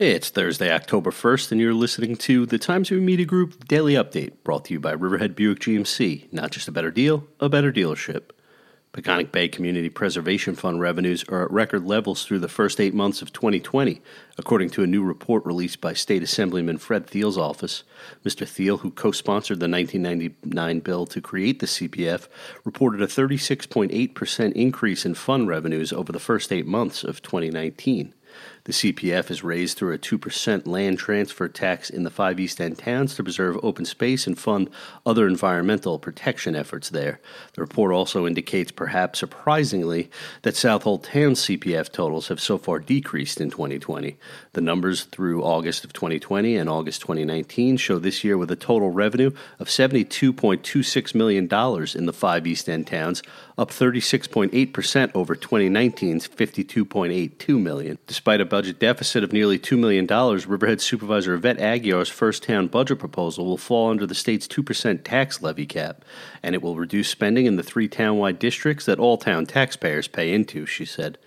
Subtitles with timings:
[0.00, 4.32] It's Thursday, October 1st, and you're listening to the Times New Media Group Daily Update,
[4.42, 6.32] brought to you by Riverhead Buick GMC.
[6.32, 8.30] Not just a better deal, a better dealership.
[8.94, 13.20] Peconic Bay Community Preservation Fund revenues are at record levels through the first eight months
[13.20, 14.00] of 2020,
[14.38, 17.84] according to a new report released by State Assemblyman Fred Thiele's office.
[18.24, 18.48] Mr.
[18.48, 22.26] Thiel, who co sponsored the 1999 bill to create the CPF,
[22.64, 28.14] reported a 36.8% increase in fund revenues over the first eight months of 2019.
[28.64, 32.78] The CPF is raised through a 2% land transfer tax in the five East End
[32.78, 34.70] towns to preserve open space and fund
[35.04, 37.20] other environmental protection efforts there.
[37.54, 40.10] The report also indicates, perhaps surprisingly,
[40.42, 44.16] that Southold Town's CPF totals have so far decreased in 2020.
[44.52, 48.90] The numbers through August of 2020 and August 2019 show this year with a total
[48.90, 51.44] revenue of $72.26 million
[51.94, 53.22] in the five East End towns,
[53.56, 57.98] up 36.8% over 2019's $52.82 million.
[58.06, 62.98] Despite a budget deficit of nearly $2 million, Riverhead Supervisor Yvette Aguiar's first town budget
[62.98, 66.04] proposal will fall under the state's 2% tax levy cap,
[66.42, 70.32] and it will reduce spending in the three townwide districts that all town taxpayers pay
[70.32, 71.18] into, she said.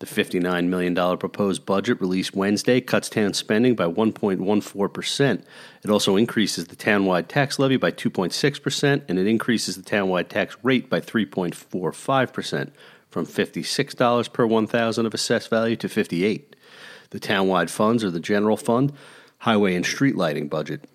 [0.00, 5.44] The $59 million proposed budget released Wednesday cuts town spending by 1.14%.
[5.82, 10.56] It also increases the townwide tax levy by 2.6%, and it increases the townwide tax
[10.62, 12.70] rate by 3.45%,
[13.10, 16.56] from $56 per 1,000 of assessed value to 58
[17.10, 18.92] The townwide funds are the general fund,
[19.38, 20.88] highway and street lighting budget.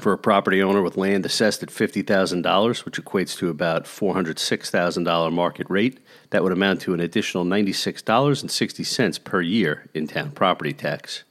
[0.00, 5.66] For a property owner with land assessed at $50,000, which equates to about $406,000 market
[5.68, 5.98] rate,
[6.30, 11.24] that would amount to an additional $96.60 per year in town property tax.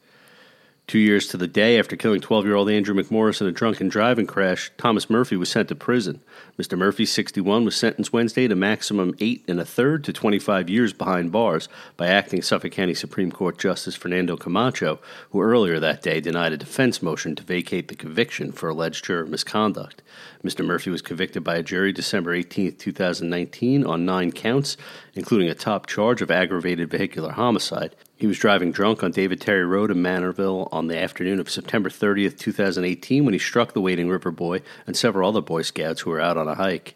[0.87, 3.89] Two years to the day after killing 12 year old Andrew McMorris in a drunken
[3.89, 6.21] driving crash, Thomas Murphy was sent to prison.
[6.57, 6.77] Mr.
[6.77, 11.29] Murphy, 61, was sentenced Wednesday to maximum eight and a third to 25 years behind
[11.29, 16.53] bars by acting Suffolk County Supreme Court Justice Fernando Camacho, who earlier that day denied
[16.53, 20.01] a defense motion to vacate the conviction for alleged juror misconduct.
[20.41, 20.65] Mr.
[20.65, 24.77] Murphy was convicted by a jury December 18, 2019, on nine counts,
[25.17, 27.95] including a top charge of aggravated vehicular homicide.
[28.15, 31.89] He was driving drunk on David Terry Road in Manorville on the afternoon of September
[31.89, 36.11] 30th, 2018, when he struck the Wading River boy and several other Boy Scouts who
[36.11, 36.95] were out on a hike.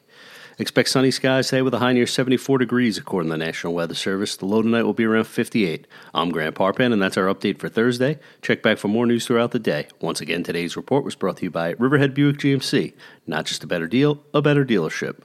[0.57, 3.95] Expect sunny skies today with a high near 74 degrees, according to the National Weather
[3.95, 4.35] Service.
[4.35, 5.87] The low tonight will be around 58.
[6.13, 8.19] I'm Grant Parpan, and that's our update for Thursday.
[8.41, 9.87] Check back for more news throughout the day.
[9.99, 12.93] Once again, today's report was brought to you by Riverhead Buick GMC.
[13.25, 15.23] Not just a better deal, a better dealership.